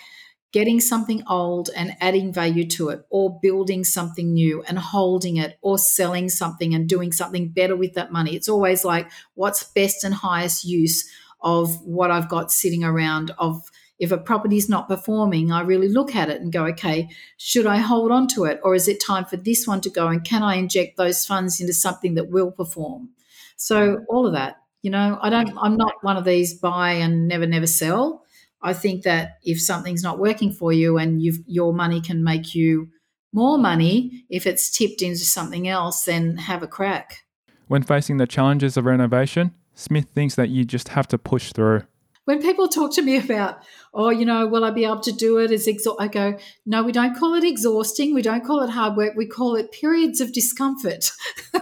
[0.54, 5.60] getting something old and adding value to it, or building something new and holding it,
[5.62, 8.36] or selling something and doing something better with that money.
[8.36, 11.08] It's always like, what's best and highest use
[11.42, 13.32] of what I've got sitting around?
[13.38, 13.62] Of
[14.00, 17.66] if a property is not performing, I really look at it and go, okay, should
[17.66, 20.08] I hold on to it, or is it time for this one to go?
[20.08, 23.10] And can I inject those funds into something that will perform?
[23.56, 24.58] So all of that.
[24.84, 28.24] You know, I don't, I'm not one of these buy and never, never sell.
[28.62, 32.54] I think that if something's not working for you and you've, your money can make
[32.54, 32.90] you
[33.34, 37.24] more money if it's tipped into something else, then have a crack.
[37.68, 41.84] When facing the challenges of renovation, Smith thinks that you just have to push through.
[42.26, 43.60] When people talk to me about,
[43.94, 45.52] oh, you know, will I be able to do it?
[45.52, 45.96] Is exa-?
[46.00, 48.14] I go, no, we don't call it exhausting.
[48.14, 49.14] We don't call it hard work.
[49.16, 51.12] We call it periods of discomfort.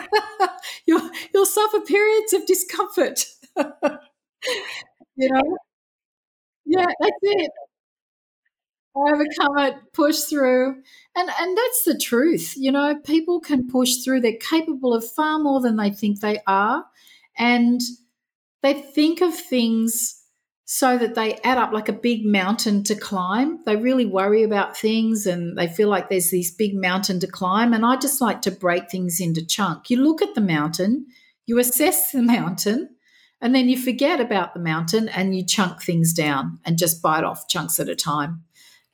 [0.88, 3.26] you'll you'll suffer periods of discomfort.
[3.58, 5.58] you know?
[6.66, 7.52] Yeah, that's it.
[8.96, 10.82] Overcome it, push through.
[11.16, 12.54] And and that's the truth.
[12.56, 14.22] You know, people can push through.
[14.22, 16.86] They're capable of far more than they think they are.
[17.38, 17.82] And
[18.66, 20.24] they think of things
[20.66, 23.60] so that they add up like a big mountain to climb.
[23.66, 27.74] They really worry about things and they feel like there's this big mountain to climb.
[27.74, 29.92] And I just like to break things into chunk.
[29.92, 31.06] You look at the mountain,
[31.46, 32.90] you assess the mountain,
[33.40, 37.24] and then you forget about the mountain and you chunk things down and just bite
[37.24, 38.44] off chunks at a time.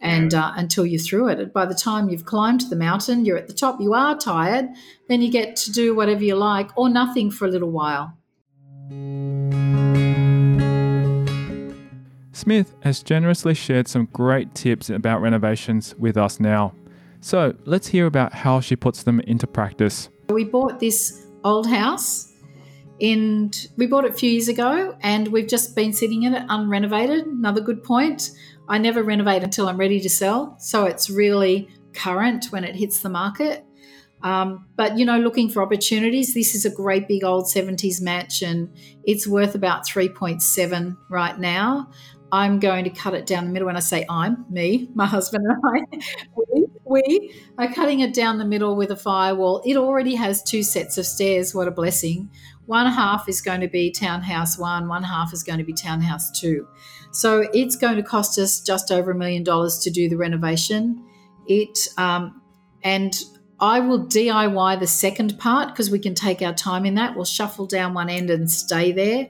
[0.02, 3.38] And uh, until you're through it, and by the time you've climbed the mountain, you're
[3.38, 3.80] at the top.
[3.80, 4.68] You are tired,
[5.08, 8.18] then you get to do whatever you like or nothing for a little while.
[12.34, 16.74] Smith has generously shared some great tips about renovations with us now.
[17.20, 20.10] So let's hear about how she puts them into practice.
[20.30, 22.34] We bought this old house
[23.00, 26.48] and we bought it a few years ago and we've just been sitting in it
[26.48, 27.24] unrenovated.
[27.24, 28.32] Another good point.
[28.68, 30.56] I never renovate until I'm ready to sell.
[30.60, 33.66] So it's really current when it hits the market.
[34.24, 38.42] Um, but you know, looking for opportunities, this is a great big old 70s match
[38.42, 38.70] and
[39.04, 41.90] it's worth about 3.7 right now.
[42.34, 43.66] I'm going to cut it down the middle.
[43.66, 46.02] When I say I'm, me, my husband and I,
[46.52, 49.62] we, we are cutting it down the middle with a firewall.
[49.66, 51.54] It already has two sets of stairs.
[51.54, 52.30] What a blessing.
[52.68, 56.32] One half is going to be townhouse one, one half is going to be townhouse
[56.32, 56.68] two.
[57.12, 61.04] So it's going to cost us just over a million dollars to do the renovation.
[61.48, 62.42] It um,
[62.84, 63.14] and
[63.62, 67.15] I will DIY the second part because we can take our time in that.
[67.15, 69.30] We'll shuffle down one end and stay there.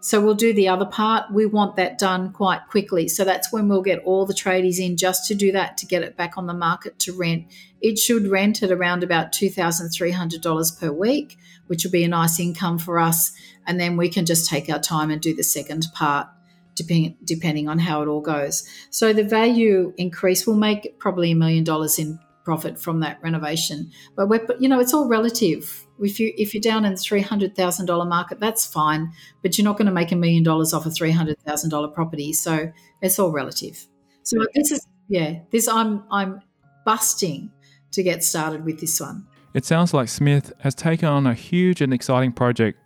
[0.00, 1.32] So we'll do the other part.
[1.32, 3.08] We want that done quite quickly.
[3.08, 6.02] So that's when we'll get all the tradies in just to do that to get
[6.02, 7.46] it back on the market to rent.
[7.80, 12.78] It should rent at around about $2,300 per week, which will be a nice income
[12.78, 13.32] for us.
[13.66, 16.26] And then we can just take our time and do the second part.
[16.74, 18.66] Depending, depending on how it all goes.
[18.88, 23.90] So the value increase will make probably a million dollars in profit from that renovation.
[24.16, 25.86] But we're, you know, it's all relative.
[26.00, 29.56] If you if you're down in the three hundred thousand dollar market, that's fine, but
[29.56, 32.32] you're not going to make a million dollars off a three hundred thousand dollar property.
[32.32, 33.86] So it's all relative.
[34.22, 36.40] So this is yeah, this I'm I'm
[36.84, 37.50] busting
[37.92, 39.26] to get started with this one.
[39.54, 42.78] It sounds like Smith has taken on a huge and exciting project,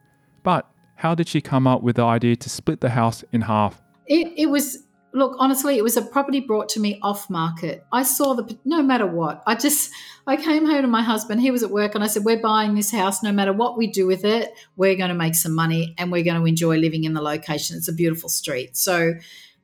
[0.43, 3.83] but how did she come up with the idea to split the house in half?
[4.07, 4.86] It, it was
[5.17, 7.85] look, honestly, it was a property brought to me off market.
[7.91, 9.43] I saw the no matter what.
[9.47, 9.91] I just
[10.27, 11.41] I came home to my husband.
[11.41, 13.23] He was at work, and I said, "We're buying this house.
[13.23, 16.23] No matter what we do with it, we're going to make some money, and we're
[16.23, 17.77] going to enjoy living in the location.
[17.77, 19.15] It's a beautiful street." So,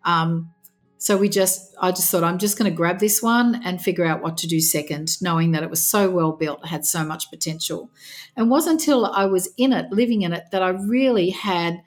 [0.05, 0.51] um,
[0.97, 4.07] so we just I just thought I'm just going to grab this one and figure
[4.07, 7.31] out what to do second, knowing that it was so well built, had so much
[7.31, 7.91] potential,
[8.37, 11.83] and it wasn't until I was in it, living in it, that I really had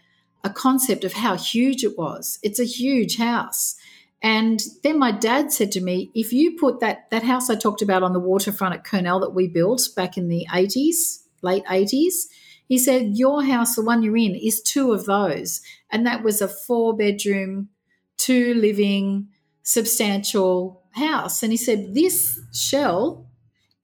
[0.46, 2.40] a concept of how huge it was.
[2.44, 3.76] It's a huge house.
[4.22, 7.82] And then my dad said to me, if you put that that house I talked
[7.82, 12.28] about on the waterfront at Kurnell that we built back in the 80s, late 80s,
[12.68, 15.62] he said, Your house, the one you're in, is two of those.
[15.92, 17.70] And that was a four bedroom,
[18.18, 19.30] two living,
[19.64, 21.44] substantial house.
[21.44, 23.28] And he said, This shell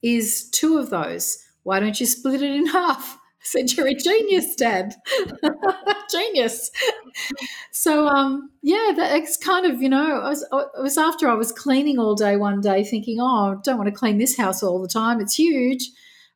[0.02, 1.44] is two of those.
[1.64, 3.18] Why don't you split it in half?
[3.42, 4.94] I said, You're a genius, Dad.
[6.12, 6.70] genius.
[7.72, 11.52] So, um, yeah, that's kind of, you know, I was, it was after I was
[11.52, 14.82] cleaning all day one day thinking, Oh, I don't want to clean this house all
[14.82, 15.20] the time.
[15.20, 15.90] It's huge.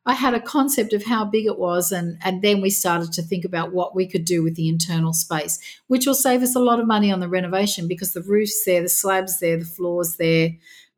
[0.08, 3.22] I had a concept of how big it was, and, and then we started to
[3.22, 6.60] think about what we could do with the internal space, which will save us a
[6.60, 10.16] lot of money on the renovation because the roof's there, the slabs there, the floors
[10.16, 10.50] there.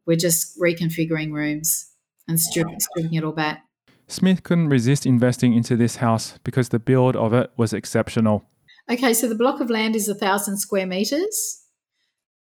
[0.05, 1.91] We're just reconfiguring rooms
[2.29, 3.68] and stripping, stripping it all back.
[4.09, 8.49] Smith couldn't resist investing into this house because the build of it was exceptional.
[8.91, 11.63] Okay, so the block of land is a thousand square meters.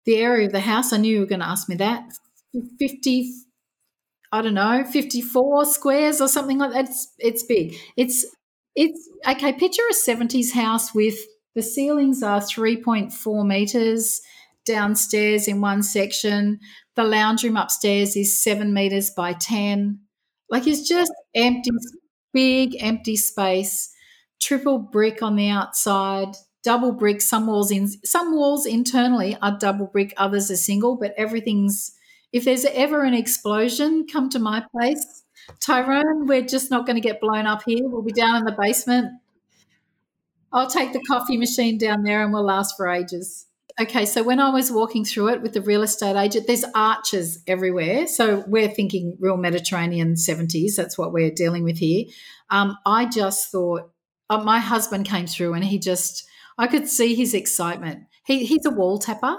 [0.07, 2.05] The area of the house, I knew you were going to ask me that.
[2.79, 3.33] 50,
[4.31, 6.89] I don't know, 54 squares or something like that.
[6.89, 7.75] It's, it's big.
[7.97, 8.25] It's,
[8.77, 9.53] it's okay.
[9.53, 11.19] Picture a 70s house with
[11.57, 14.21] the ceilings are 3.4 meters
[14.65, 16.61] downstairs in one section.
[16.95, 19.99] The lounge room upstairs is seven meters by 10
[20.51, 21.71] like it's just empty,
[22.33, 23.93] big empty space,
[24.41, 27.21] triple brick on the outside, double brick.
[27.21, 31.93] Some walls in some walls internally are double brick, others are single, but everything's
[32.33, 35.25] if there's ever an explosion, come to my place.
[35.61, 37.89] Tyrone, we're just not going to get blown up here.
[37.89, 39.13] We'll be down in the basement.
[40.53, 43.47] I'll take the coffee machine down there and we'll last for ages.
[43.81, 47.45] Okay, so when I was walking through it with the real estate agent, there's arches
[47.47, 48.09] everywhere.
[48.09, 50.75] So we're thinking real Mediterranean 70s.
[50.77, 52.07] That's what we're dealing with here.
[52.51, 53.93] Um, I just thought,
[54.31, 56.27] uh, my husband came through and he just,
[56.59, 58.03] I could see his excitement.
[58.27, 59.37] He, he's a wall tapper.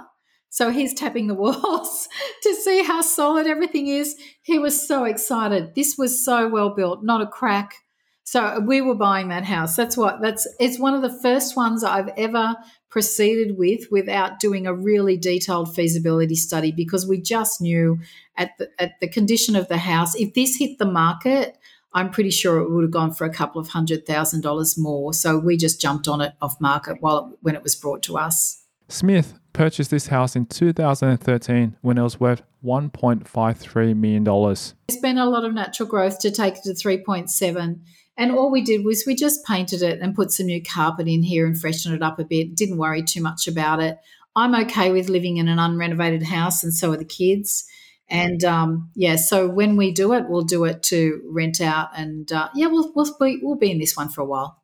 [0.49, 2.07] So he's tapping the walls
[2.43, 4.15] to see how solid everything is.
[4.41, 5.75] He was so excited.
[5.75, 7.75] This was so well built, not a crack.
[8.23, 9.75] So we were buying that house.
[9.75, 12.55] That's what that's it's one of the first ones I've ever
[12.89, 17.99] proceeded with without doing a really detailed feasibility study because we just knew
[18.37, 21.57] at the, at the condition of the house, if this hit the market,
[21.93, 25.13] I'm pretty sure it would have gone for a couple of hundred thousand dollars more.
[25.13, 28.17] So we just jumped on it off market while it, when it was brought to
[28.17, 28.63] us.
[28.87, 34.23] Smith purchased this house in 2013 when it was worth $1.53 million.
[34.23, 37.79] There's been a lot of natural growth to take it to 3.7
[38.19, 41.23] and all we did was we just painted it and put some new carpet in
[41.23, 42.53] here and freshened it up a bit.
[42.53, 43.97] Didn't worry too much about it.
[44.35, 47.65] I'm okay with living in an unrenovated house, and so are the kids.
[48.09, 52.29] And um, yeah, so when we do it, we'll do it to rent out, and
[52.31, 54.61] uh, yeah, we'll we'll be, we'll be in this one for a while.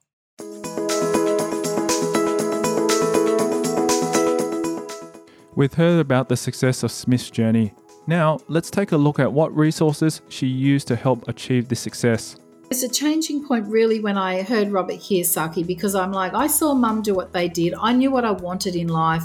[5.56, 7.74] We've heard about the success of Smith's journey.
[8.06, 12.36] Now, let's take a look at what resources she used to help achieve this success.
[12.72, 16.74] It's a changing point really when I heard Robert Kiyosaki because I'm like, I saw
[16.74, 17.76] mum do what they did.
[17.80, 19.24] I knew what I wanted in life.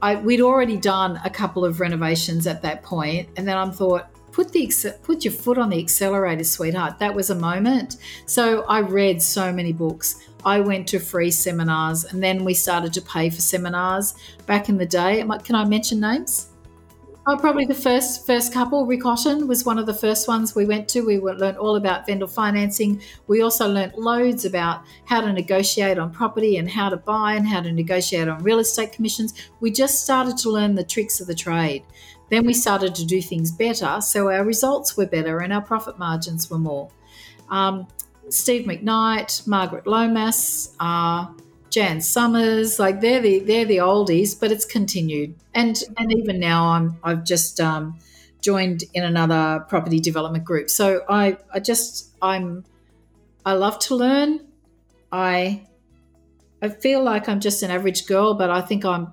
[0.00, 4.08] I, we'd already done a couple of renovations at that point, and then I'm thought,
[4.32, 4.70] put the
[5.02, 6.98] put your foot on the accelerator, sweetheart.
[6.98, 7.96] That was a moment.
[8.24, 10.26] So I read so many books.
[10.44, 14.14] I went to free seminars, and then we started to pay for seminars.
[14.46, 16.48] Back in the day, can I mention names?
[17.28, 18.86] Oh, probably the first first couple.
[18.86, 21.00] Rick Otton was one of the first ones we went to.
[21.00, 23.02] We learned all about vendor financing.
[23.26, 27.44] We also learned loads about how to negotiate on property and how to buy and
[27.44, 29.34] how to negotiate on real estate commissions.
[29.58, 31.82] We just started to learn the tricks of the trade.
[32.30, 35.98] Then we started to do things better, so our results were better and our profit
[35.98, 36.90] margins were more.
[37.48, 37.88] Um,
[38.28, 41.26] Steve McKnight, Margaret Lomas, uh,
[41.70, 45.34] Jan Somers, like they're the they're the oldies, but it's continued.
[45.54, 47.98] And and even now I'm I've just um,
[48.40, 50.70] joined in another property development group.
[50.70, 52.64] So I I just I'm
[53.44, 54.46] I love to learn.
[55.12, 55.66] I
[56.62, 59.12] I feel like I'm just an average girl, but I think I'm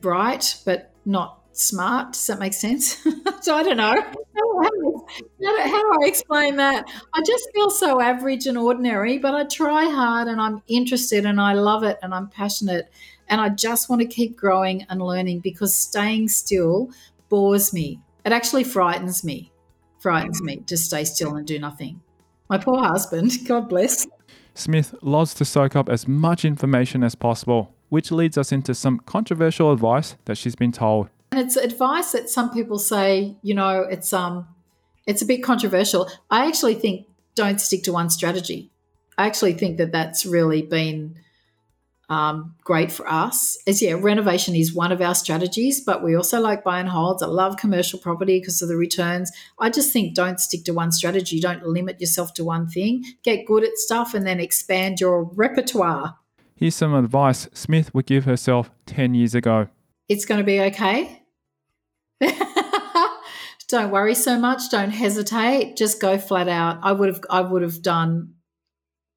[0.00, 2.12] bright, but not smart.
[2.12, 3.02] Does that make sense?
[3.40, 3.94] so I don't know.
[4.62, 6.84] How, how, do I explain that?
[7.14, 11.40] I just feel so average and ordinary, but I try hard and I'm interested and
[11.40, 12.90] I love it and I'm passionate.
[13.28, 16.90] And I just want to keep growing and learning because staying still
[17.28, 18.00] bores me.
[18.24, 19.52] It actually frightens me,
[19.98, 22.00] frightens me to stay still and do nothing.
[22.48, 24.06] My poor husband, God bless.
[24.54, 28.98] Smith loves to soak up as much information as possible, which leads us into some
[29.00, 31.08] controversial advice that she's been told.
[31.36, 34.48] And it's advice that some people say, you know, it's um
[35.06, 36.10] it's a bit controversial.
[36.30, 38.70] I actually think don't stick to one strategy.
[39.18, 41.16] I actually think that that's really been
[42.08, 43.58] um, great for us.
[43.66, 47.22] As yeah, renovation is one of our strategies, but we also like buy and holds.
[47.22, 49.30] I love commercial property because of the returns.
[49.60, 51.38] I just think don't stick to one strategy.
[51.38, 53.04] Don't limit yourself to one thing.
[53.24, 56.16] Get good at stuff and then expand your repertoire.
[56.54, 59.68] Here's some advice Smith would give herself 10 years ago.
[60.08, 61.24] It's going to be okay.
[63.68, 64.70] don't worry so much.
[64.70, 65.76] Don't hesitate.
[65.76, 66.78] Just go flat out.
[66.82, 68.34] I would have I would have done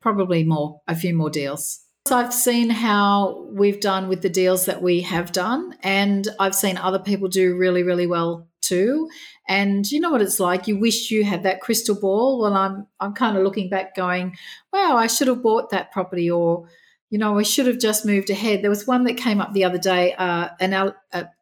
[0.01, 1.81] probably more, a few more deals.
[2.07, 6.55] So I've seen how we've done with the deals that we have done, and I've
[6.55, 9.09] seen other people do really, really well too.
[9.47, 10.67] And you know what it's like.
[10.67, 12.41] You wish you had that crystal ball.
[12.41, 14.35] Well, I'm I'm kind of looking back, going,
[14.73, 16.67] "Wow, I should have bought that property," or
[17.09, 18.61] you know, we should have just moved ahead.
[18.61, 20.95] There was one that came up the other day, uh, an, a,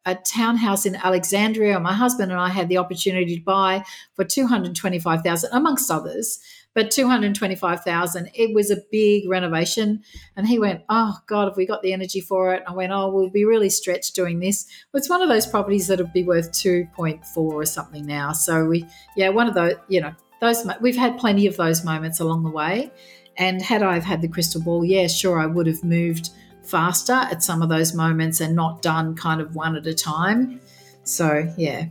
[0.06, 1.78] a townhouse in Alexandria.
[1.78, 5.90] My husband and I had the opportunity to buy for two hundred twenty-five thousand, amongst
[5.90, 6.40] others
[6.78, 8.30] but 225,000.
[8.34, 10.00] It was a big renovation.
[10.36, 12.62] And he went, Oh God, have we got the energy for it?
[12.68, 14.64] I went, Oh, we'll be really stretched doing this.
[14.92, 18.32] Well, it's one of those properties that'll be worth 2.4 or something now.
[18.32, 22.20] So we, yeah, one of those, you know, those, we've had plenty of those moments
[22.20, 22.92] along the way.
[23.38, 26.30] And had I have had the crystal ball, yeah, sure, I would have moved
[26.62, 30.60] faster at some of those moments and not done kind of one at a time.
[31.04, 31.86] So, yeah.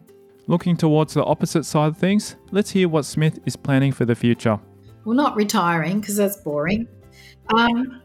[0.45, 4.15] Looking towards the opposite side of things, let's hear what Smith is planning for the
[4.15, 4.59] future
[5.07, 6.85] well, not retiring because that's boring.
[7.55, 8.01] Um,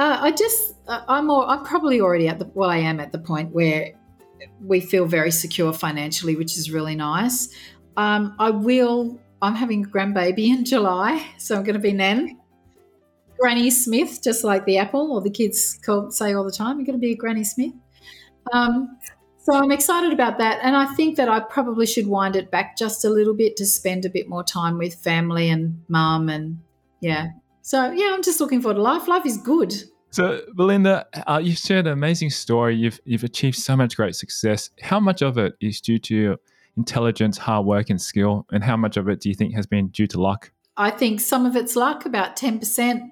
[0.00, 3.12] uh, I just, uh, I'm, more, I'm probably already at the, well, I am at
[3.12, 3.92] the point where
[4.60, 7.54] we feel very secure financially, which is really nice.
[7.96, 12.40] Um, I will, I'm having a grandbaby in July, so I'm going to be Nan.
[13.38, 16.86] Granny Smith, just like the apple, or the kids call, say all the time, you're
[16.86, 17.72] going to be a Granny Smith.
[18.52, 18.98] Um,
[19.38, 20.60] so I'm excited about that.
[20.62, 23.66] And I think that I probably should wind it back just a little bit to
[23.66, 26.28] spend a bit more time with family and mum.
[26.28, 26.60] And
[27.00, 27.28] yeah.
[27.62, 29.06] So yeah, I'm just looking forward to life.
[29.06, 29.74] Life is good.
[30.10, 32.76] So, Belinda, uh, you've shared an amazing story.
[32.76, 34.70] You've you've achieved so much great success.
[34.80, 36.36] How much of it is due to
[36.76, 39.88] intelligence, hard work, and skill, and how much of it do you think has been
[39.88, 40.52] due to luck?
[40.76, 43.02] I think some of it's luck, about ten percent.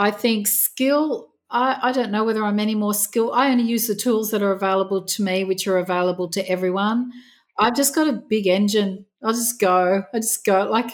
[0.00, 3.32] I think skill I, I don't know whether I'm any more skilled.
[3.34, 7.12] I only use the tools that are available to me, which are available to everyone.
[7.58, 9.04] I've just got a big engine.
[9.22, 10.04] I'll just go.
[10.14, 10.64] I just go.
[10.70, 10.90] Like,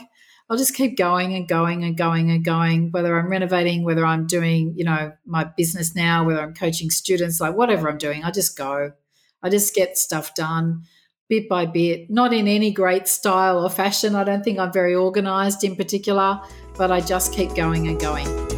[0.49, 4.27] I'll just keep going and going and going and going, whether I'm renovating, whether I'm
[4.27, 8.31] doing, you know, my business now, whether I'm coaching students, like whatever I'm doing, I
[8.31, 8.93] just go.
[9.43, 10.85] I just get stuff done
[11.29, 14.15] bit by bit, not in any great style or fashion.
[14.15, 16.41] I don't think I'm very organized in particular,
[16.79, 18.56] but I just keep going and going.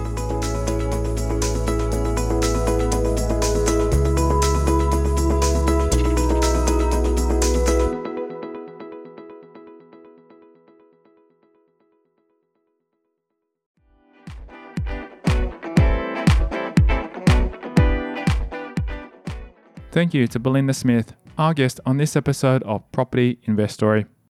[19.99, 24.07] Thank you to Belinda Smith, our guest on this episode of Property Investory.